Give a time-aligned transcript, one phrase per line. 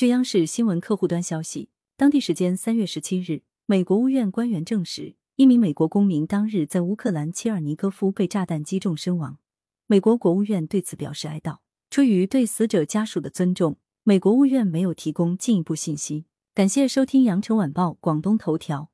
[0.00, 9.36] 据央视新闻客户端消息，当地时间三月十七日，美国务院官员证实，一名美国公民当日在乌克兰切尔尼戈夫被炸弹击中身亡。
[9.86, 11.58] 美国国务院对此表示哀悼。
[11.90, 16.24] 出于对死者家属的尊重，美国务院没有提供进一步信息。
[16.54, 18.89] 感谢收听羊城晚报广东头条。